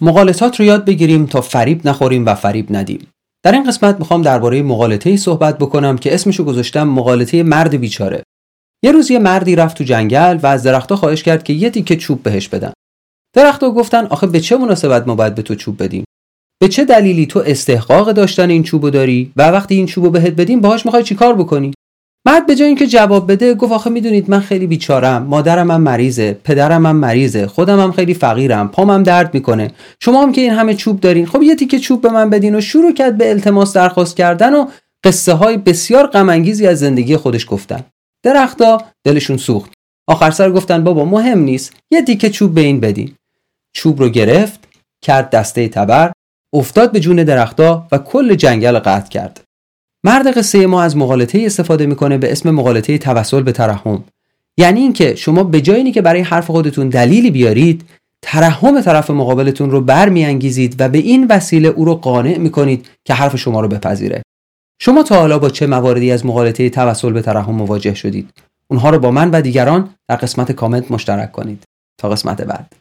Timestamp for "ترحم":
53.52-54.04, 58.22-58.80, 67.22-67.54